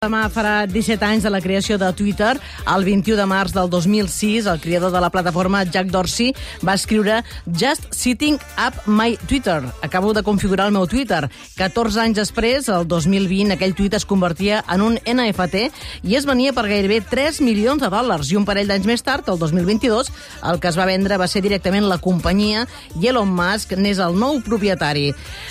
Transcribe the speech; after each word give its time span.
Demà 0.00 0.30
farà 0.32 0.64
17 0.64 1.04
anys 1.04 1.26
de 1.26 1.28
la 1.28 1.42
creació 1.44 1.76
de 1.76 1.90
Twitter. 1.92 2.30
El 2.72 2.86
21 2.86 3.18
de 3.18 3.24
març 3.28 3.52
del 3.52 3.68
2006, 3.68 4.46
el 4.48 4.60
creador 4.62 4.94
de 4.94 5.00
la 5.04 5.10
plataforma, 5.12 5.60
Jack 5.68 5.90
Dorsey, 5.92 6.30
va 6.64 6.72
escriure 6.72 7.18
Just 7.44 7.84
sitting 7.92 8.38
up 8.56 8.78
my 8.86 9.18
Twitter. 9.28 9.60
Acabo 9.82 10.14
de 10.14 10.22
configurar 10.22 10.68
el 10.68 10.72
meu 10.72 10.86
Twitter. 10.86 11.28
14 11.58 12.00
anys 12.00 12.16
després, 12.16 12.70
el 12.72 12.88
2020, 12.88 13.52
aquell 13.52 13.74
tuit 13.76 13.92
es 13.92 14.06
convertia 14.08 14.62
en 14.72 14.86
un 14.86 14.96
NFT 15.04 15.66
i 16.08 16.16
es 16.16 16.24
venia 16.24 16.56
per 16.56 16.64
gairebé 16.70 17.02
3 17.04 17.42
milions 17.44 17.84
de 17.84 17.92
dòlars. 17.92 18.32
I 18.32 18.40
un 18.40 18.48
parell 18.48 18.72
d'anys 18.72 18.88
més 18.88 19.04
tard, 19.04 19.28
el 19.28 19.36
2022, 19.36 20.08
el 20.48 20.62
que 20.64 20.72
es 20.72 20.80
va 20.80 20.88
vendre 20.88 21.20
va 21.20 21.28
ser 21.28 21.44
directament 21.44 21.90
la 21.92 22.00
companyia 22.00 22.64
i 22.96 23.12
Elon 23.12 23.28
Musk 23.28 23.76
n'és 23.76 24.00
el 24.00 24.16
nou 24.16 24.40
propietari. 24.48 25.10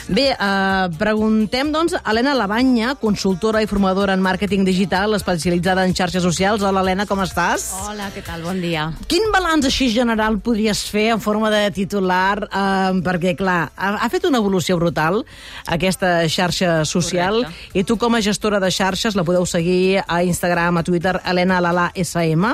Bé, 0.10 0.32
eh, 0.34 0.90
preguntem, 0.98 1.70
doncs, 1.70 2.00
a 2.02 2.10
Helena 2.10 2.34
Labanya, 2.34 2.98
consultora 2.98 3.62
i 3.62 3.70
formadora 3.70 4.18
en 4.18 4.26
marketing 4.26 4.39
màrqueting 4.40 4.64
digital 4.64 5.12
especialitzada 5.16 5.84
en 5.84 5.92
xarxes 5.94 6.24
socials. 6.24 6.64
Hola, 6.64 6.80
Helena, 6.80 7.04
com 7.04 7.20
estàs? 7.20 7.74
Hola, 7.84 8.08
què 8.16 8.22
tal? 8.24 8.40
Bon 8.48 8.56
dia. 8.56 8.86
Quin 9.12 9.26
balanç 9.34 9.66
així 9.68 9.90
general 9.92 10.38
podries 10.40 10.80
fer 10.88 11.10
en 11.12 11.20
forma 11.20 11.50
de 11.52 11.66
titular? 11.76 12.48
Eh, 12.48 13.02
perquè, 13.04 13.34
clar, 13.36 13.74
ha, 13.76 13.90
ha 14.00 14.08
fet 14.08 14.24
una 14.30 14.40
evolució 14.40 14.78
brutal 14.80 15.26
aquesta 15.68 16.24
xarxa 16.32 16.86
social 16.88 17.42
Correcte. 17.44 17.80
i 17.82 17.84
tu 17.84 17.98
com 18.00 18.16
a 18.16 18.22
gestora 18.24 18.62
de 18.64 18.70
xarxes 18.72 19.18
la 19.20 19.26
podeu 19.28 19.44
seguir 19.44 20.06
a 20.08 20.22
Instagram, 20.24 20.80
a 20.80 20.84
Twitter, 20.88 21.18
Helena 21.26 21.60
Lala 21.60 21.90
SM. 22.00 22.54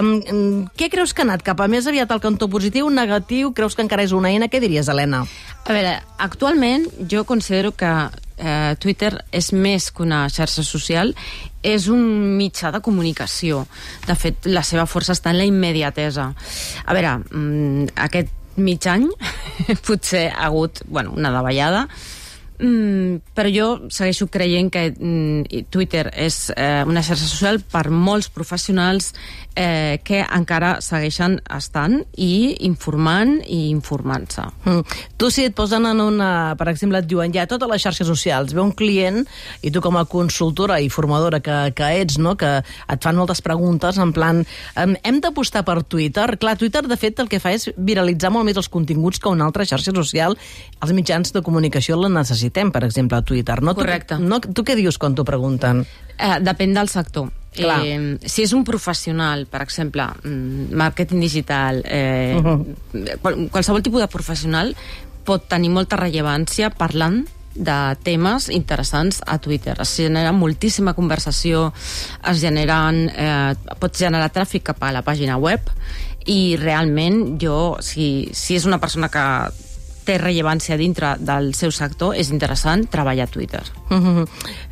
Um, 0.00 0.66
què 0.74 0.90
creus 0.90 1.14
que 1.14 1.22
ha 1.22 1.28
anat? 1.28 1.44
Cap 1.46 1.62
a 1.62 1.68
més 1.70 1.86
aviat 1.86 2.10
al 2.10 2.24
cantó 2.24 2.50
positiu, 2.50 2.90
negatiu? 2.90 3.52
Creus 3.54 3.78
que 3.78 3.86
encara 3.86 4.02
és 4.02 4.10
una 4.10 4.34
eina? 4.34 4.50
Què 4.50 4.58
diries, 4.58 4.90
Helena? 4.90 5.22
A 5.62 5.78
veure, 5.78 5.94
actualment 6.18 6.88
jo 7.06 7.22
considero 7.28 7.70
que 7.70 7.86
eh, 8.40 8.74
Twitter 8.80 9.12
és 9.30 9.52
més 9.52 9.90
que 9.92 10.02
una 10.02 10.24
xarxa 10.32 10.64
social, 10.66 11.12
és 11.62 11.88
un 11.92 12.02
mitjà 12.38 12.72
de 12.72 12.80
comunicació. 12.80 13.66
De 14.06 14.16
fet, 14.16 14.48
la 14.48 14.64
seva 14.66 14.86
força 14.88 15.14
està 15.16 15.34
en 15.34 15.40
la 15.40 15.48
immediatesa. 15.48 16.30
A 16.84 16.96
veure, 16.96 17.18
mm, 17.30 17.92
aquest 18.08 18.32
mig 18.56 18.86
any 18.90 19.06
potser 19.86 20.30
ha 20.32 20.48
hagut 20.48 20.82
bueno, 20.88 21.12
una 21.16 21.30
davallada, 21.30 21.86
Mm, 22.60 23.22
però 23.32 23.48
jo 23.48 23.68
segueixo 23.88 24.28
creient 24.28 24.68
que 24.72 24.90
mm, 24.92 25.66
Twitter 25.72 26.10
és 26.12 26.50
eh, 26.52 26.82
una 26.84 27.00
xarxa 27.00 27.24
social 27.24 27.60
per 27.64 27.88
molts 27.88 28.28
professionals 28.28 29.14
eh, 29.56 30.00
que 30.04 30.20
encara 30.20 30.76
segueixen 30.84 31.38
estant 31.56 32.00
i 32.20 32.56
informant 32.68 33.38
i 33.46 33.70
informant-se. 33.70 34.44
Mm. 34.66 34.98
Tu 35.16 35.30
si 35.32 35.46
et 35.48 35.56
posen 35.56 35.88
en 35.88 36.02
una... 36.04 36.30
Per 36.60 36.68
exemple, 36.68 37.00
et 37.00 37.08
diuen 37.08 37.32
ja 37.32 37.46
totes 37.48 37.70
les 37.70 37.82
xarxes 37.82 38.08
socials, 38.08 38.52
ve 38.54 38.60
un 38.62 38.74
client 38.76 39.22
i 39.64 39.72
tu 39.72 39.80
com 39.80 39.96
a 39.96 40.04
consultora 40.04 40.80
i 40.80 40.90
formadora 40.92 41.40
que, 41.40 41.58
que 41.76 41.90
ets, 42.02 42.18
no? 42.20 42.36
que 42.36 42.58
et 42.60 43.00
fan 43.02 43.16
moltes 43.16 43.40
preguntes 43.44 43.98
en 44.00 44.12
plan, 44.12 44.44
hem 44.76 45.20
d'apostar 45.24 45.64
per 45.64 45.80
Twitter? 45.82 46.28
Clar, 46.40 46.56
Twitter 46.60 46.84
de 46.86 47.00
fet 47.00 47.20
el 47.22 47.30
que 47.32 47.40
fa 47.42 47.54
és 47.56 47.70
viralitzar 47.76 48.32
molt 48.34 48.48
més 48.48 48.60
els 48.60 48.68
continguts 48.68 49.20
que 49.20 49.32
una 49.32 49.48
altra 49.48 49.66
xarxa 49.68 49.94
social. 49.96 50.36
Els 50.80 50.94
mitjans 50.96 51.32
de 51.32 51.42
comunicació 51.44 51.96
la 52.00 52.12
necessitem, 52.50 52.70
per 52.70 52.84
exemple, 52.84 53.16
a 53.16 53.22
Twitter. 53.22 53.62
No? 53.62 53.74
Correcte. 53.74 54.16
Tu, 54.16 54.22
no, 54.22 54.40
tu 54.40 54.64
què 54.64 54.76
dius 54.76 54.98
quan 54.98 55.14
t'ho 55.14 55.24
pregunten? 55.24 55.84
Eh, 56.18 56.40
depèn 56.40 56.74
del 56.74 56.88
sector. 56.88 57.30
Clar. 57.54 57.80
Eh, 57.84 58.18
si 58.26 58.42
és 58.42 58.52
un 58.52 58.64
professional, 58.64 59.46
per 59.46 59.62
exemple, 59.62 60.06
mm, 60.22 60.74
màrqueting 60.74 61.20
digital, 61.20 61.82
eh, 61.84 62.36
Uh 62.38 62.74
qual, 63.22 63.48
qualsevol 63.50 63.82
tipus 63.82 64.00
de 64.00 64.08
professional 64.08 64.74
pot 65.24 65.48
tenir 65.48 65.70
molta 65.70 65.96
rellevància 65.96 66.70
parlant 66.70 67.26
de 67.54 67.96
temes 68.02 68.48
interessants 68.48 69.20
a 69.26 69.38
Twitter. 69.38 69.76
Es 69.80 69.96
genera 69.96 70.32
moltíssima 70.32 70.94
conversació, 70.94 71.72
es 72.24 72.40
generen, 72.40 73.10
eh, 73.14 73.54
pot 73.78 73.96
generar 73.96 74.30
tràfic 74.32 74.62
cap 74.62 74.82
a 74.82 74.92
la 74.92 75.02
pàgina 75.02 75.36
web 75.36 75.60
i 76.26 76.56
realment 76.56 77.38
jo, 77.40 77.76
si, 77.80 78.30
si 78.32 78.56
és 78.56 78.64
una 78.64 78.78
persona 78.78 79.08
que 79.08 79.50
té 80.04 80.16
rellevància 80.18 80.76
dintre 80.76 81.16
del 81.18 81.52
seu 81.54 81.70
sector, 81.70 82.14
és 82.16 82.30
interessant 82.30 82.86
treballar 82.90 83.24
a 83.28 83.30
Twitter. 83.30 83.62
Mm 83.90 83.98
-hmm. 84.00 84.22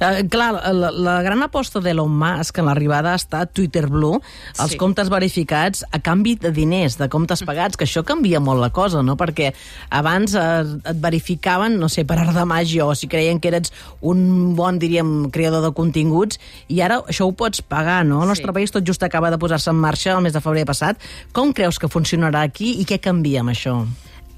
uh, 0.01 0.29
clar, 0.29 0.73
la, 0.73 0.91
la 0.91 1.23
gran 1.23 1.43
aposta 1.43 1.81
d'Elon 1.81 2.11
Musk 2.11 2.59
en 2.59 2.67
l'arribada 2.67 3.13
ha 3.13 3.17
estat 3.17 3.53
Twitter 3.53 3.87
Blue, 3.89 4.21
els 4.59 4.71
Sí. 4.73 4.77
comptes 4.77 5.09
verificats 5.09 5.85
a 5.91 5.99
canvi 6.01 6.37
de 6.37 6.51
diners, 6.51 6.97
de 6.99 7.09
comptes 7.09 7.43
pagats, 7.43 7.77
que 7.77 7.85
això 7.85 8.05
canvia 8.05 8.41
molt 8.41 8.61
la 8.61 8.71
cosa, 8.71 9.03
no? 9.03 9.17
Perquè 9.17 9.53
abans 9.91 10.35
eh, 10.35 10.61
et 10.85 10.97
verificaven, 11.01 11.79
no 11.79 11.89
sé, 11.89 12.05
per 12.05 12.19
art 12.19 12.35
de 12.35 12.45
màgia, 12.45 12.87
o 12.87 12.95
si 12.95 13.07
creien 13.09 13.41
que 13.41 13.49
eres 13.49 13.73
un 14.01 14.55
bon, 14.57 14.79
diríem, 14.79 15.31
creador 15.31 15.63
de 15.63 15.73
continguts, 15.73 16.39
i 16.69 16.81
ara 16.81 17.03
això 17.07 17.27
ho 17.27 17.33
pots 17.33 17.63
pagar, 17.63 18.05
no? 18.05 18.23
El 18.23 18.29
nostre 18.29 18.47
Sí. 18.49 18.53
país 18.53 18.71
tot 18.71 18.87
just 18.87 19.03
acaba 19.03 19.31
de 19.31 19.39
posar-se 19.39 19.71
en 19.71 19.77
marxa 19.77 20.13
el 20.13 20.23
mes 20.23 20.33
de 20.33 20.41
febrer 20.41 20.65
passat. 20.65 20.97
Com 21.33 21.53
creus 21.53 21.79
que 21.79 21.89
funcionarà 21.89 22.43
aquí 22.43 22.81
i 22.81 22.85
què 22.85 22.99
canvia 23.01 23.41
amb 23.41 23.51
això? 23.51 23.87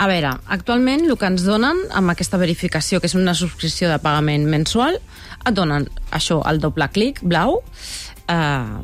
A 0.01 0.07
veure, 0.09 0.31
actualment 0.49 1.03
el 1.05 1.19
que 1.21 1.29
ens 1.29 1.43
donen 1.45 1.83
amb 1.93 2.09
aquesta 2.09 2.39
verificació, 2.41 3.03
que 3.03 3.09
és 3.11 3.15
una 3.19 3.35
subscripció 3.37 3.91
de 3.91 3.99
pagament 4.01 4.47
mensual, 4.49 4.97
et 5.45 5.53
donen 5.53 5.85
això, 6.17 6.39
el 6.49 6.61
doble 6.63 6.87
clic 6.95 7.21
blau, 7.21 7.59
eh, 8.33 8.79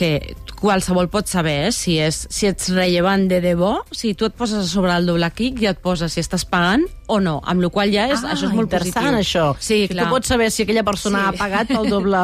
que 0.00 0.34
qualsevol 0.60 1.08
pot 1.12 1.28
saber 1.28 1.66
eh, 1.66 1.72
si, 1.76 1.98
és, 2.00 2.22
si 2.32 2.46
ets 2.48 2.70
rellevant 2.72 3.26
de 3.28 3.40
debò, 3.44 3.74
si 3.92 4.14
tu 4.16 4.24
et 4.28 4.34
poses 4.36 4.62
a 4.62 4.68
sobre 4.68 4.92
el 4.96 5.08
doble 5.08 5.28
clic 5.36 5.60
i 5.60 5.68
et 5.70 5.80
posa 5.80 6.08
si 6.08 6.22
estàs 6.22 6.46
pagant 6.48 6.86
o 7.10 7.18
no, 7.20 7.38
amb 7.48 7.64
la 7.64 7.68
qual 7.72 7.90
ja 7.92 8.06
és, 8.08 8.20
ah, 8.22 8.34
això 8.34 8.48
és 8.48 8.54
molt 8.54 8.68
interessant, 8.70 9.16
positiu. 9.16 9.20
això. 9.20 9.44
Sí, 9.60 9.80
que 9.88 9.94
clar. 9.96 10.06
Tu 10.06 10.14
pots 10.14 10.30
saber 10.32 10.48
si 10.54 10.64
aquella 10.64 10.84
persona 10.86 11.20
Sí. 11.20 11.26
ha 11.26 11.32
pagat 11.40 11.72
pel 11.72 11.88
doble, 11.90 12.20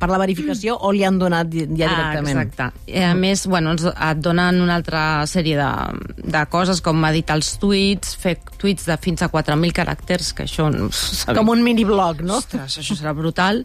per 0.00 0.08
la 0.10 0.18
verificació 0.22 0.78
o 0.80 0.90
li 0.96 1.04
han 1.06 1.18
donat 1.20 1.52
ja 1.52 1.66
directament. 1.68 2.38
Ah, 2.40 2.46
exacte. 2.46 2.70
I 2.90 3.04
a 3.10 3.12
més, 3.14 3.44
bueno, 3.46 3.76
ens, 3.76 3.84
et 3.84 4.22
donen 4.24 4.62
una 4.64 4.78
altra 4.80 5.04
sèrie 5.30 5.58
de, 5.60 6.24
de 6.24 6.42
coses, 6.50 6.80
com 6.80 7.04
editar 7.10 7.36
els 7.38 7.52
tuits, 7.62 8.16
fer 8.18 8.38
tuits 8.58 8.88
de 8.88 8.96
fins 9.02 9.22
a 9.22 9.30
4.000 9.30 9.76
caràcters, 9.76 10.32
que 10.34 10.48
això... 10.48 10.70
no 10.72 10.90
sabem 10.94 11.36
Com 11.40 11.52
un 11.54 11.62
mini-blog, 11.66 12.24
no? 12.26 12.40
Ostres, 12.40 12.80
això 12.80 12.96
serà 12.98 13.14
brutal. 13.14 13.62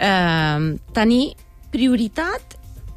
Eh, 0.00 0.76
tenir 0.96 1.24
prioritat 1.70 2.55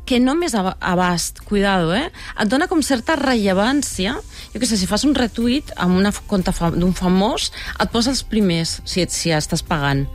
que 0.09 0.17
no 0.19 0.33
més 0.35 0.55
ab- 0.57 0.73
abast, 0.81 1.43
cuidado, 1.45 1.91
eh? 1.93 2.07
Et 2.41 2.49
dona 2.49 2.65
com 2.71 2.81
certa 2.81 3.13
rellevància. 3.19 4.15
Jo 4.49 4.57
què 4.61 4.65
sé, 4.65 4.79
si 4.81 4.87
fas 4.89 5.05
un 5.05 5.13
retuit 5.13 5.69
amb 5.77 5.99
una 5.99 6.09
f- 6.09 6.23
compte 6.27 6.49
fa 6.55 6.71
d'un 6.73 6.95
famós, 6.97 7.51
et 7.77 7.91
posa 7.93 8.09
els 8.09 8.23
primers, 8.25 8.79
si, 8.89 9.03
et, 9.05 9.13
si 9.13 9.29
estàs 9.35 9.61
pagant. 9.61 10.07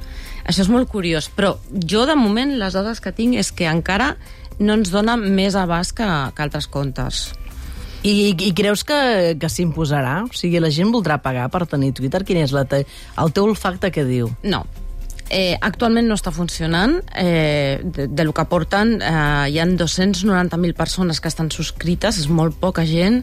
Això 0.44 0.64
és 0.66 0.68
molt 0.68 0.90
curiós, 0.90 1.30
però 1.32 1.54
jo, 1.70 2.02
de 2.10 2.18
moment, 2.18 2.50
les 2.58 2.74
dades 2.76 2.98
que 3.00 3.14
tinc 3.16 3.38
és 3.40 3.52
que 3.54 3.70
encara 3.70 4.16
no 4.58 4.74
ens 4.76 4.90
dona 4.92 5.14
més 5.16 5.54
abast 5.56 5.94
que, 5.96 6.04
que 6.34 6.42
altres 6.44 6.66
comptes. 6.68 7.30
I, 8.04 8.34
I 8.36 8.50
creus 8.52 8.82
que, 8.84 9.36
que 9.40 9.48
s'imposarà? 9.48 10.18
O 10.28 10.34
sigui, 10.36 10.60
la 10.60 10.68
gent 10.74 10.90
voldrà 10.92 11.16
pagar 11.24 11.46
per 11.54 11.62
tenir 11.70 11.94
Twitter? 11.96 12.20
Quin 12.28 12.42
és 12.42 12.52
la 12.52 12.66
te... 12.68 12.82
el 13.16 13.32
teu 13.32 13.46
olfacte 13.48 13.88
que 13.94 14.04
diu? 14.04 14.28
No. 14.44 14.66
Eh, 15.30 15.56
actualment 15.60 16.08
no 16.08 16.16
està 16.18 16.32
funcionant. 16.34 16.98
Eh, 17.16 17.80
de, 17.82 18.08
de 18.08 18.24
lo 18.24 18.34
que 18.36 18.44
porten, 18.50 18.98
eh, 19.00 19.50
hi 19.50 19.58
han 19.58 19.76
290.000 19.78 20.74
persones 20.74 21.20
que 21.20 21.30
estan 21.32 21.50
subscrites, 21.50 22.20
és 22.20 22.28
molt 22.28 22.58
poca 22.60 22.84
gent. 22.88 23.22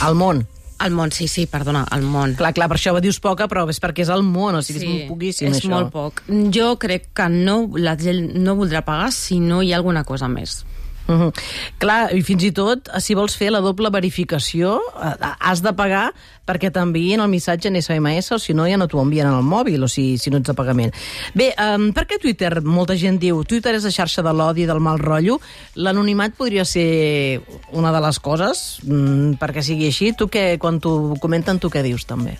Al 0.00 0.18
món. 0.18 0.46
Al 0.82 0.90
món, 0.90 1.12
sí, 1.14 1.28
sí, 1.30 1.44
perdona, 1.46 1.84
al 1.94 2.02
món. 2.02 2.34
Clar, 2.34 2.50
clar, 2.56 2.66
per 2.66 2.74
això 2.80 2.96
dius 2.98 3.20
poca, 3.22 3.46
però 3.46 3.62
és 3.70 3.78
perquè 3.78 4.02
és 4.02 4.10
al 4.10 4.24
món, 4.26 4.56
o 4.58 4.62
sigui, 4.66 4.80
és 4.82 4.88
molt 4.88 5.12
poquíssim, 5.12 5.52
és 5.52 5.60
això. 5.60 5.70
molt 5.70 5.92
poc. 5.94 6.24
Jo 6.50 6.72
crec 6.82 7.12
que 7.14 7.28
no, 7.30 7.68
la 7.78 7.94
gent 8.00 8.32
no 8.42 8.56
voldrà 8.58 8.82
pagar 8.82 9.12
si 9.14 9.38
no 9.38 9.62
hi 9.62 9.70
ha 9.70 9.78
alguna 9.78 10.02
cosa 10.02 10.26
més. 10.32 10.64
Uh 11.08 11.14
-huh. 11.14 11.32
Clar, 11.78 12.14
i 12.14 12.22
fins 12.22 12.44
i 12.44 12.52
tot, 12.52 12.88
si 12.98 13.14
vols 13.14 13.36
fer 13.36 13.50
la 13.50 13.60
doble 13.60 13.90
verificació, 13.90 14.80
eh, 15.02 15.16
has 15.40 15.62
de 15.62 15.72
pagar 15.72 16.12
perquè 16.46 16.70
t'enviïn 16.70 17.20
el 17.20 17.28
missatge 17.28 17.68
en 17.68 17.76
SMS, 17.76 18.32
o 18.32 18.38
si 18.38 18.54
no, 18.54 18.66
ja 18.66 18.76
no 18.76 18.88
t'ho 18.88 19.00
envien 19.00 19.26
al 19.26 19.42
mòbil, 19.42 19.82
o 19.82 19.88
si, 19.88 20.18
si 20.18 20.30
no 20.30 20.38
ets 20.38 20.50
de 20.50 20.54
pagament. 20.54 20.92
Bé, 21.34 21.54
um, 21.58 21.92
per 21.92 22.06
què 22.06 22.18
Twitter, 22.18 22.62
molta 22.62 22.96
gent 22.96 23.18
diu, 23.18 23.44
Twitter 23.44 23.74
és 23.74 23.84
la 23.84 23.90
xarxa 23.90 24.22
de 24.22 24.32
l'odi, 24.32 24.66
del 24.66 24.80
mal 24.80 24.98
rotllo, 24.98 25.40
l'anonimat 25.74 26.34
podria 26.34 26.64
ser 26.64 27.42
una 27.70 27.92
de 27.92 28.00
les 28.00 28.18
coses 28.18 28.80
mm, 28.82 29.38
perquè 29.38 29.62
sigui 29.62 29.86
així. 29.86 30.12
Tu 30.12 30.28
què, 30.28 30.58
quan 30.58 30.80
t'ho 30.80 31.14
comenten, 31.20 31.58
tu 31.58 31.70
què 31.70 31.82
dius, 31.82 32.04
també? 32.04 32.38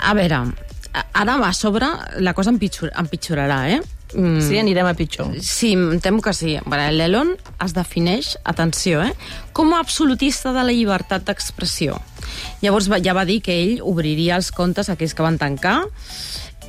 A 0.00 0.14
veure, 0.14 0.46
ara 1.12 1.34
a 1.34 1.52
sobre 1.52 1.86
la 2.18 2.34
cosa 2.34 2.50
empitjor, 2.50 2.92
empitjorarà, 2.96 3.68
eh? 3.70 3.80
Mm. 4.14 4.40
Sí, 4.42 4.58
anirem 4.58 4.88
a 4.90 4.94
pitjor. 4.98 5.34
Sí, 5.44 5.72
em 5.76 6.00
temo 6.02 6.22
que 6.22 6.32
sí. 6.34 6.56
Bueno, 6.64 6.88
L'Elon 6.94 7.34
es 7.64 7.74
defineix, 7.76 8.34
atenció, 8.44 9.02
eh, 9.04 9.14
com 9.52 9.74
a 9.74 9.80
absolutista 9.80 10.54
de 10.56 10.64
la 10.64 10.74
llibertat 10.74 11.26
d'expressió. 11.28 12.00
Llavors 12.62 12.90
ja 13.02 13.14
va 13.16 13.24
dir 13.26 13.40
que 13.42 13.56
ell 13.62 13.80
obriria 13.82 14.36
els 14.36 14.50
comptes 14.54 14.88
a 14.88 14.94
aquells 14.94 15.14
que 15.14 15.26
van 15.26 15.38
tancar 15.38 15.80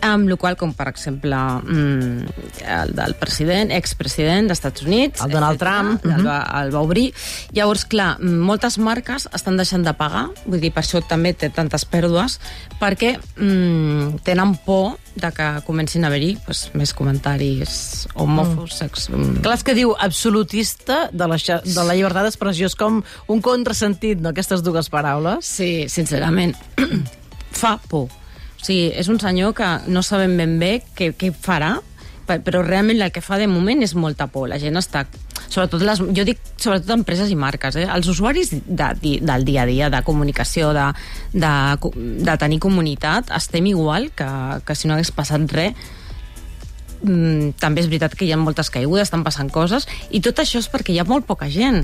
amb 0.06 0.30
la 0.32 0.38
qual 0.42 0.58
com 0.60 0.74
per 0.78 0.88
exemple 0.92 1.38
mm, 1.38 2.48
el 2.78 2.96
del 2.98 3.16
president, 3.22 3.74
expresident 3.76 4.50
dels 4.50 4.60
Estats 4.60 4.86
Units 4.86 5.24
El 5.26 5.34
Donald 5.34 5.62
etcètera, 5.62 5.76
Trump, 5.82 6.06
el, 6.18 6.26
va, 6.28 6.40
el 6.62 6.74
va 6.74 6.84
obrir 6.86 7.08
llavors 7.56 7.86
clar, 7.90 8.16
moltes 8.22 8.80
marques 8.82 9.28
estan 9.34 9.60
deixant 9.60 9.86
de 9.86 9.94
pagar 9.98 10.28
vull 10.46 10.62
dir, 10.62 10.74
per 10.74 10.84
això 10.86 11.04
també 11.06 11.34
té 11.34 11.52
tantes 11.54 11.86
pèrdues 11.86 12.40
perquè 12.82 13.16
mm, 13.38 14.22
tenen 14.28 14.58
por 14.66 14.98
de 15.16 15.28
que 15.36 15.48
comencin 15.68 16.06
a 16.06 16.08
haver-hi 16.08 16.38
pues, 16.46 16.70
més 16.78 16.94
comentaris 16.96 18.08
homòfobs 18.16 18.78
sex, 18.82 19.10
mm. 19.12 19.42
Clar, 19.44 19.58
és 19.60 19.66
que 19.68 19.76
diu 19.78 19.92
absolutista 20.00 21.04
de 21.12 21.28
la, 21.28 21.38
de 21.38 21.84
la 21.88 21.98
llibertat 21.98 22.28
d'expressió. 22.28 22.70
És 22.72 22.78
com 22.80 23.02
un 23.32 23.44
contrasentit, 23.44 24.22
no?, 24.22 24.32
aquestes 24.32 24.64
dues 24.64 24.90
paraules. 24.94 25.46
Sí, 25.46 25.72
sincerament, 25.92 26.56
fa 27.62 27.78
por. 27.92 28.21
O 28.62 28.66
sigui, 28.66 28.92
és 28.94 29.08
un 29.10 29.18
senyor 29.20 29.56
que 29.58 29.68
no 29.90 30.04
sabem 30.06 30.36
ben 30.38 30.60
bé 30.62 30.76
què, 30.98 31.12
què 31.18 31.32
farà, 31.34 31.80
pe- 32.28 32.40
però 32.46 32.62
realment 32.64 33.02
el 33.02 33.12
que 33.12 33.24
fa 33.26 33.40
de 33.42 33.48
moment 33.50 33.82
és 33.82 33.96
molta 33.98 34.28
por. 34.30 34.48
La 34.52 34.60
gent 34.62 34.78
està... 34.78 35.08
Sobretot 35.52 35.82
les, 35.84 36.00
jo 36.16 36.24
dic 36.24 36.38
sobretot 36.62 36.94
empreses 36.94 37.32
i 37.34 37.36
marques, 37.36 37.76
eh? 37.76 37.88
els 37.92 38.08
usuaris 38.08 38.54
de, 38.54 38.86
di- 39.02 39.18
del 39.20 39.44
dia 39.44 39.64
a 39.64 39.68
dia, 39.68 39.90
de 39.92 40.00
comunicació, 40.08 40.70
de, 40.78 40.86
de, 41.34 41.50
de 42.24 42.36
tenir 42.40 42.60
comunitat, 42.64 43.34
estem 43.36 43.66
igual 43.74 44.12
que, 44.16 44.30
que 44.64 44.76
si 44.78 44.88
no 44.88 44.96
hagués 44.96 45.12
passat 45.12 45.44
res 45.52 45.74
mm, 47.04 47.58
també 47.60 47.82
és 47.84 47.90
veritat 47.92 48.16
que 48.16 48.26
hi 48.28 48.32
ha 48.32 48.40
moltes 48.40 48.70
caigudes, 48.72 49.10
estan 49.10 49.26
passant 49.28 49.50
coses, 49.52 49.88
i 50.14 50.22
tot 50.24 50.40
això 50.40 50.62
és 50.62 50.70
perquè 50.72 50.94
hi 50.96 51.02
ha 51.02 51.08
molt 51.10 51.28
poca 51.28 51.50
gent, 51.52 51.84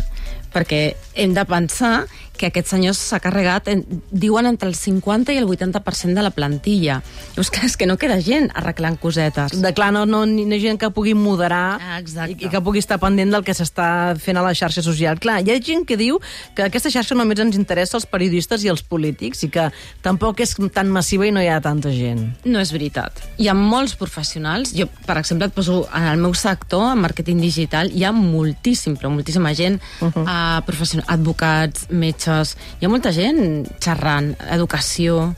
perquè 0.54 0.82
hem 1.18 1.34
de 1.36 1.44
pensar 1.50 2.06
que 2.38 2.48
aquest 2.52 2.68
senyor 2.72 2.96
s'ha 2.98 3.20
carregat, 3.20 3.68
en, 3.68 3.84
diuen 4.12 4.46
entre 4.46 4.70
el 4.70 4.76
50 4.76 5.34
i 5.34 5.38
el 5.42 5.48
80% 5.48 6.14
de 6.14 6.24
la 6.24 6.32
plantilla. 6.32 7.02
Llavors, 7.36 7.52
clar, 7.52 7.66
és 7.66 7.78
que 7.78 7.88
no 7.90 7.98
queda 7.98 8.20
gent 8.22 8.50
arreglant 8.56 8.98
cosetes. 9.02 9.58
De 9.62 9.74
clar, 9.74 9.92
no, 9.94 10.06
no, 10.06 10.26
no 10.26 10.56
hi 10.56 10.60
ha 10.60 10.64
gent 10.70 10.80
que 10.80 10.90
pugui 10.94 11.14
moderar 11.18 11.78
Ah, 11.82 12.00
exacte. 12.00 12.38
i, 12.38 12.46
i 12.46 12.50
que 12.50 12.62
pugui 12.62 12.80
estar 12.80 13.00
pendent 13.02 13.32
del 13.34 13.44
que 13.44 13.54
s'està 13.58 14.16
fent 14.22 14.38
a 14.38 14.44
la 14.46 14.54
xarxa 14.58 14.82
social. 14.86 15.20
Clar, 15.20 15.42
hi 15.44 15.52
ha 15.52 15.60
gent 15.60 15.86
que 15.88 15.98
diu 15.98 16.20
que 16.56 16.64
aquesta 16.68 16.92
xarxa 16.94 17.16
només 17.18 17.40
ens 17.40 17.58
interessa 17.58 17.98
als 17.98 18.06
periodistes 18.06 18.64
i 18.64 18.70
als 18.70 18.84
polítics 18.84 19.44
i 19.44 19.50
que 19.50 19.70
tampoc 20.06 20.40
és 20.46 20.56
tan 20.74 20.90
massiva 20.94 21.28
i 21.28 21.32
no 21.32 21.42
hi 21.42 21.50
ha 21.50 21.60
tanta 21.62 21.92
gent. 21.92 22.24
No 22.46 22.60
és 22.60 22.72
veritat. 22.72 23.12
Hi 23.38 23.48
ha 23.50 23.54
molts 23.58 23.96
professionals. 23.96 24.74
Jo, 24.78 24.88
per 25.08 25.18
exemple, 25.18 25.48
et 25.48 25.54
poso 25.54 25.88
en 25.94 26.08
el 26.12 26.18
meu 26.22 26.34
sector, 26.34 26.92
en 26.94 27.02
màrqueting 27.02 27.42
digital, 27.42 27.92
hi 27.92 28.04
ha 28.04 28.12
moltíssim, 28.16 28.98
però 28.98 29.10
moltíssima 29.10 29.54
gent, 29.54 29.82
uh 30.02 30.10
-huh. 30.12 30.24
uh, 30.24 30.66
professionals, 30.66 31.10
advocats, 31.10 31.88
metges, 31.90 32.27
hi 32.28 32.86
ha 32.88 32.90
molta 32.92 33.12
gent 33.16 33.68
xerrant, 33.84 34.34
educació, 34.54 35.34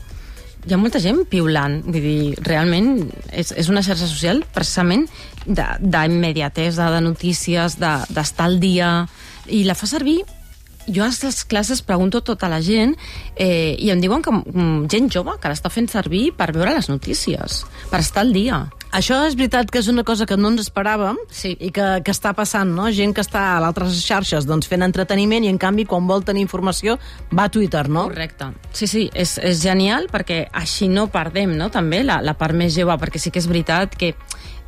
hi 0.66 0.74
ha 0.74 0.78
molta 0.80 1.00
gent 1.00 1.22
piulant. 1.30 1.80
Vull 1.86 2.02
dir, 2.04 2.34
realment 2.46 3.06
és, 3.32 3.52
és 3.56 3.70
una 3.72 3.82
xarxa 3.86 4.08
social 4.10 4.42
precisament 4.54 5.06
d'immediatesa, 5.46 6.90
de, 6.90 6.98
de 6.98 7.00
notícies, 7.06 7.78
de- 7.80 7.96
d'estar 8.10 8.48
de, 8.48 8.54
al 8.54 8.60
dia, 8.60 8.90
i 9.48 9.64
la 9.64 9.74
fa 9.78 9.88
servir 9.88 10.20
jo 10.90 11.04
a 11.04 11.10
les 11.12 11.44
classes 11.44 11.82
pregunto 11.86 12.18
a 12.18 12.24
tota 12.24 12.48
la 12.48 12.58
gent 12.64 12.96
eh, 13.36 13.76
i 13.78 13.90
em 13.92 14.00
diuen 14.00 14.22
que 14.24 14.32
mm, 14.32 14.88
gent 14.90 15.10
jove 15.12 15.36
que 15.40 15.50
l'està 15.52 15.70
fent 15.70 15.88
servir 15.92 16.30
per 16.36 16.50
veure 16.56 16.74
les 16.74 16.88
notícies, 16.90 17.64
per 17.92 18.00
estar 18.00 18.24
al 18.24 18.32
dia. 18.34 18.64
Això 18.90 19.20
és 19.28 19.36
veritat 19.38 19.70
que 19.70 19.78
és 19.78 19.88
una 19.88 20.02
cosa 20.02 20.26
que 20.26 20.36
no 20.36 20.50
ens 20.50 20.64
esperàvem 20.64 21.18
Sí. 21.30 21.52
i 21.60 21.70
que, 21.70 22.02
que 22.02 22.10
està 22.10 22.32
passant, 22.34 22.72
no? 22.74 22.88
Gent 22.90 23.14
que 23.14 23.22
està 23.22 23.42
a 23.52 23.60
altres 23.62 24.00
xarxes 24.02 24.46
doncs, 24.48 24.66
fent 24.66 24.82
entreteniment 24.82 25.46
i, 25.46 25.50
en 25.52 25.60
canvi, 25.62 25.84
quan 25.86 26.08
vol 26.10 26.24
tenir 26.26 26.42
informació, 26.42 26.98
va 27.30 27.46
a 27.46 27.52
Twitter, 27.54 27.88
no? 27.88 28.08
Correcte. 28.10 28.50
Sí, 28.74 28.88
sí, 28.90 29.04
és, 29.14 29.36
és 29.38 29.62
genial 29.62 30.08
perquè 30.10 30.48
així 30.52 30.90
no 30.90 31.06
perdem 31.12 31.54
no? 31.56 31.70
també 31.70 32.02
la, 32.02 32.18
la 32.22 32.34
part 32.34 32.56
més 32.56 32.74
jove, 32.74 32.96
perquè 32.98 33.22
sí 33.22 33.30
que 33.30 33.38
és 33.38 33.46
veritat 33.50 33.94
que 33.94 34.14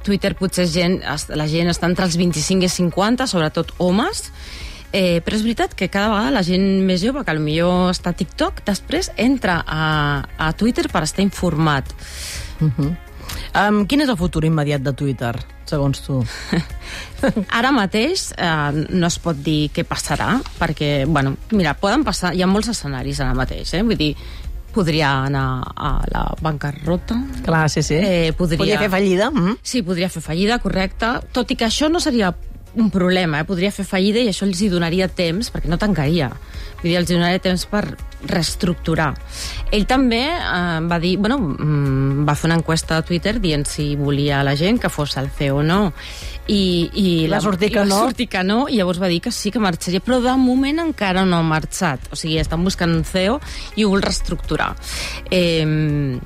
Twitter 0.03 0.35
potser 0.39 0.67
gent, 0.71 1.01
la 1.03 1.47
gent 1.51 1.71
està 1.71 1.89
entre 1.91 2.07
els 2.07 2.19
25 2.19 2.67
i 2.67 2.71
50, 2.71 3.27
sobretot 3.31 3.75
homes, 3.83 4.29
eh, 4.93 5.21
però 5.25 5.39
és 5.39 5.45
veritat 5.47 5.75
que 5.75 5.91
cada 5.91 6.11
vegada 6.13 6.35
la 6.35 6.43
gent 6.47 6.67
més 6.87 7.03
jove, 7.03 7.25
que 7.27 7.39
millor 7.39 7.91
està 7.91 8.11
a 8.13 8.19
TikTok, 8.19 8.63
després 8.67 9.11
entra 9.17 9.63
a, 9.67 9.87
a 10.39 10.53
Twitter 10.59 10.89
per 10.93 11.05
estar 11.07 11.25
informat. 11.25 11.91
Um, 13.53 13.83
quin 13.85 14.01
és 14.01 14.09
el 14.09 14.17
futur 14.17 14.47
immediat 14.49 14.81
de 14.81 14.95
Twitter, 14.97 15.35
segons 15.69 16.01
tu? 16.01 16.23
Ara 17.59 17.71
mateix 17.75 18.31
eh, 18.33 18.85
no 18.97 19.09
es 19.11 19.19
pot 19.23 19.37
dir 19.45 19.67
què 19.75 19.85
passarà, 19.89 20.39
perquè, 20.59 21.05
bueno, 21.07 21.35
mira, 21.53 21.75
poden 21.79 22.05
passar, 22.07 22.33
hi 22.35 22.41
ha 22.43 22.49
molts 22.49 22.71
escenaris 22.73 23.21
ara 23.21 23.35
mateix, 23.37 23.75
eh? 23.77 23.83
vull 23.85 23.99
dir, 24.01 24.15
podria 24.73 25.11
anar 25.27 25.45
a 25.77 25.91
la 26.09 26.23
bancarrota, 26.41 27.19
Clar, 27.45 27.67
sí, 27.69 27.83
sí. 27.85 27.99
Eh, 28.01 28.33
podria- 28.39 28.57
podria 28.63 28.79
fer 28.81 28.89
fallida. 28.95 29.29
Mm? 29.31 29.59
Sí, 29.63 29.83
podria 29.85 30.09
fer 30.09 30.23
fallida, 30.25 30.57
correcte, 30.65 31.13
tot 31.37 31.51
i 31.53 31.57
que 31.61 31.69
això 31.69 31.91
no 31.93 32.01
seria 32.01 32.33
un 32.75 32.89
problema, 32.91 33.41
eh? 33.41 33.45
podria 33.45 33.73
fer 33.75 33.85
fallida 33.85 34.23
i 34.23 34.31
això 34.31 34.47
els 34.47 34.61
hi 34.63 34.71
donaria 34.73 35.09
temps, 35.13 35.51
perquè 35.53 35.69
no 35.69 35.79
tancaria. 35.81 36.31
Vull 36.81 36.89
dir, 36.89 36.97
els 36.99 37.11
hi 37.11 37.19
donaria 37.19 37.43
temps 37.43 37.67
per 37.69 37.83
reestructurar. 38.29 39.11
Ell 39.75 39.85
també 39.91 40.23
eh, 40.31 40.79
va 40.89 40.99
dir, 41.03 41.17
bueno, 41.21 41.39
mm, 41.39 42.25
va 42.29 42.37
fer 42.39 42.49
una 42.49 42.59
enquesta 42.61 42.99
a 42.99 43.05
Twitter 43.07 43.37
dient 43.43 43.67
si 43.69 43.93
volia 43.99 44.43
la 44.47 44.57
gent 44.57 44.81
que 44.81 44.93
fos 44.93 45.17
el 45.21 45.29
CEO 45.31 45.61
o 45.61 45.67
no. 45.67 45.81
I, 46.49 46.91
i 46.99 47.07
Va 47.31 47.43
sortir 47.45 47.71
que 47.75 47.85
no. 47.87 48.01
Sortir 48.09 48.27
que 48.33 48.43
no, 48.47 48.65
i 48.69 48.81
llavors 48.81 49.03
va 49.03 49.11
dir 49.13 49.21
que 49.23 49.31
sí 49.35 49.53
que 49.53 49.63
marxaria, 49.63 50.03
però 50.03 50.23
de 50.25 50.35
moment 50.41 50.83
encara 50.83 51.27
no 51.29 51.39
ha 51.39 51.47
marxat. 51.47 52.09
O 52.11 52.19
sigui, 52.19 52.41
estan 52.43 52.65
buscant 52.65 52.95
un 52.95 53.05
CEO 53.05 53.39
i 53.77 53.85
ho 53.85 53.93
vol 53.93 54.03
reestructurar. 54.03 54.73
Eh, 55.31 56.19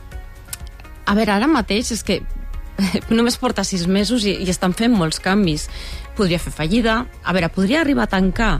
a 1.07 1.15
veure, 1.15 1.37
ara 1.37 1.51
mateix 1.51 1.93
és 1.95 2.03
que 2.07 2.23
només 3.17 3.39
porta 3.41 3.65
sis 3.65 3.87
mesos 3.89 4.27
i, 4.27 4.37
i 4.45 4.51
estan 4.53 4.75
fent 4.77 4.95
molts 4.97 5.21
canvis. 5.23 5.69
Podria 6.17 6.41
fer 6.41 6.55
fallida. 6.55 7.03
A 7.23 7.37
veure, 7.37 7.53
podria 7.53 7.83
arribar 7.83 8.07
a 8.07 8.13
tancar? 8.17 8.55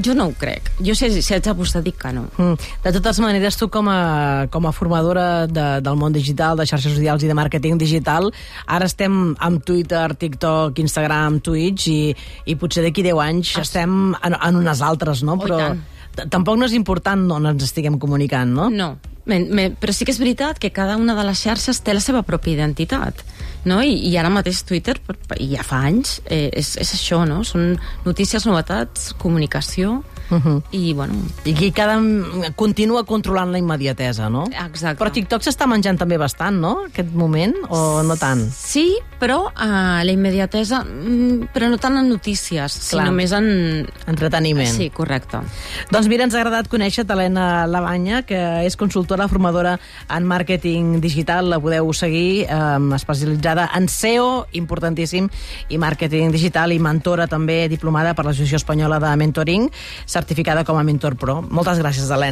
Jo 0.00 0.14
no 0.16 0.30
ho 0.30 0.32
crec. 0.38 0.70
Jo 0.80 0.94
si, 0.96 1.10
si 1.20 1.34
haig 1.34 1.44
d'apostar 1.44 1.82
dic 1.84 1.98
que 2.00 2.12
no. 2.16 2.24
Mm. 2.40 2.56
De 2.84 2.92
totes 2.96 3.20
maneres, 3.20 3.58
tu 3.60 3.68
com 3.68 3.90
a, 3.92 4.46
com 4.52 4.64
a 4.66 4.72
formadora 4.72 5.46
de, 5.46 5.66
del 5.84 5.98
món 6.00 6.14
digital, 6.16 6.56
de 6.56 6.66
xarxes 6.68 6.96
socials 6.96 7.26
i 7.26 7.28
de 7.28 7.36
màrqueting 7.36 7.76
digital, 7.80 8.30
ara 8.64 8.88
estem 8.88 9.34
amb 9.36 9.64
Twitter, 9.68 10.06
TikTok, 10.16 10.80
Instagram, 10.80 11.42
Twitch, 11.44 11.90
i, 11.92 12.16
i 12.48 12.56
potser 12.56 12.86
d'aquí 12.86 13.04
10 13.04 13.20
anys 13.26 13.54
Ah, 13.58 13.66
estem 13.66 14.14
en, 14.16 14.38
en 14.38 14.60
unes 14.62 14.80
altres, 14.80 15.20
no? 15.26 15.36
Però 15.42 15.74
tampoc 16.32 16.56
no 16.60 16.68
és 16.68 16.76
important 16.76 17.28
on 17.36 17.52
ens 17.52 17.64
estiguem 17.68 17.98
comunicant, 18.00 18.48
no? 18.52 18.70
No, 18.72 18.94
me, 19.24 19.38
me, 19.44 19.68
però 19.76 19.92
sí 19.94 20.06
que 20.06 20.12
és 20.14 20.20
veritat 20.20 20.58
que 20.58 20.72
cada 20.74 20.96
una 20.96 21.14
de 21.18 21.24
les 21.28 21.40
xarxes 21.44 21.82
té 21.84 21.94
la 21.94 22.02
seva 22.04 22.24
pròpia 22.26 22.56
identitat. 22.56 23.22
No? 23.64 23.78
I, 23.82 23.94
I 24.10 24.16
ara 24.18 24.30
mateix 24.32 24.64
Twitter, 24.66 24.96
ja 25.38 25.62
fa 25.66 25.84
anys, 25.86 26.16
eh, 26.26 26.48
és, 26.50 26.74
és 26.82 26.94
això, 26.96 27.22
no? 27.28 27.42
Són 27.46 27.76
notícies, 28.06 28.46
novetats, 28.48 29.12
comunicació, 29.22 30.00
Uh 30.32 30.40
-huh. 30.40 30.62
i 30.70 30.94
bueno... 30.94 31.14
I 31.44 31.52
aquí 31.52 31.72
cada 31.72 32.00
continua 32.56 33.04
controlant 33.04 33.52
la 33.52 33.58
immediatesa, 33.58 34.30
no? 34.30 34.44
Exacte. 34.46 35.04
Però 35.04 35.12
TikTok 35.12 35.42
s'està 35.42 35.66
menjant 35.66 35.98
també 35.98 36.16
bastant, 36.16 36.56
no? 36.58 36.84
Aquest 36.86 37.12
moment, 37.12 37.54
o 37.68 38.02
no 38.02 38.16
tant? 38.16 38.50
Sí, 38.50 38.96
però 39.20 39.52
uh, 39.52 40.02
la 40.02 40.10
immediatesa, 40.10 40.82
mm, 40.84 41.52
però 41.52 41.68
no 41.68 41.78
tant 41.78 41.96
en 41.96 42.08
notícies, 42.08 42.78
Clar. 42.90 43.04
sinó 43.04 43.12
més 43.12 43.32
en... 43.32 43.86
Entreteniment. 44.06 44.72
Sí, 44.72 44.90
correcte. 44.90 45.38
Doncs 45.90 46.08
mira, 46.08 46.24
ens 46.24 46.34
ha 46.34 46.40
agradat 46.40 46.68
conèixer 46.72 47.04
Helena 47.06 47.66
Labanya, 47.66 48.22
que 48.26 48.40
és 48.66 48.76
consultora 48.76 49.28
formadora 49.28 49.76
en 50.08 50.26
màrqueting 50.26 51.00
digital. 51.00 51.50
La 51.52 51.60
podeu 51.60 51.92
seguir, 51.92 52.46
eh, 52.48 52.78
especialitzada 52.96 53.68
en 53.76 53.88
SEO, 53.88 54.46
importantíssim, 54.52 55.28
i 55.68 55.78
màrqueting 55.78 56.32
digital, 56.32 56.72
i 56.72 56.80
mentora 56.82 57.28
també 57.30 57.68
diplomada 57.68 58.14
per 58.14 58.24
l'Associació 58.26 58.56
Espanyola 58.56 58.98
de 59.02 59.14
Mentoring, 59.16 59.68
certificada 60.22 60.64
com 60.64 60.78
a 60.78 60.84
Mentor 60.86 61.18
Pro. 61.18 61.40
Moltes 61.42 61.82
gràcies, 61.82 62.10
Helena. 62.10 62.30